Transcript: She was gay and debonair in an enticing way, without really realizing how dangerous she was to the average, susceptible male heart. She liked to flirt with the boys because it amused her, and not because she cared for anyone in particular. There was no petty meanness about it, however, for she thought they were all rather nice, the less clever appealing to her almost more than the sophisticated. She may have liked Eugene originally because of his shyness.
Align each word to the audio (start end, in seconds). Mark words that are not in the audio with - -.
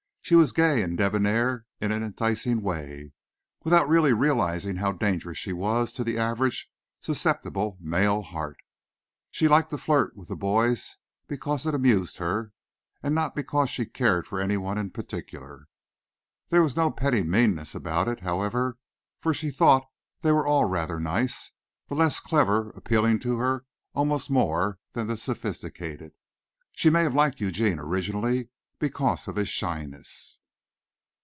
She 0.23 0.35
was 0.35 0.53
gay 0.53 0.81
and 0.81 0.97
debonair 0.97 1.65
in 1.81 1.91
an 1.91 2.03
enticing 2.03 2.61
way, 2.61 3.11
without 3.65 3.89
really 3.89 4.13
realizing 4.13 4.77
how 4.77 4.93
dangerous 4.93 5.37
she 5.37 5.51
was 5.51 5.91
to 5.93 6.05
the 6.05 6.17
average, 6.17 6.69
susceptible 7.01 7.77
male 7.81 8.21
heart. 8.21 8.55
She 9.29 9.49
liked 9.49 9.71
to 9.71 9.77
flirt 9.77 10.15
with 10.15 10.29
the 10.29 10.37
boys 10.37 10.95
because 11.27 11.65
it 11.65 11.75
amused 11.75 12.15
her, 12.17 12.53
and 13.03 13.13
not 13.13 13.35
because 13.35 13.69
she 13.69 13.85
cared 13.85 14.25
for 14.25 14.39
anyone 14.39 14.77
in 14.77 14.91
particular. 14.91 15.67
There 16.47 16.63
was 16.63 16.77
no 16.77 16.91
petty 16.91 17.23
meanness 17.23 17.75
about 17.75 18.07
it, 18.07 18.21
however, 18.21 18.77
for 19.19 19.33
she 19.33 19.49
thought 19.51 19.85
they 20.21 20.31
were 20.31 20.47
all 20.47 20.63
rather 20.63 20.97
nice, 20.99 21.51
the 21.89 21.95
less 21.95 22.21
clever 22.21 22.69
appealing 22.69 23.19
to 23.21 23.37
her 23.39 23.65
almost 23.93 24.29
more 24.29 24.79
than 24.93 25.07
the 25.07 25.17
sophisticated. 25.17 26.13
She 26.71 26.89
may 26.89 27.03
have 27.03 27.15
liked 27.15 27.41
Eugene 27.41 27.79
originally 27.79 28.47
because 28.79 29.27
of 29.27 29.35
his 29.35 29.47
shyness. 29.47 30.39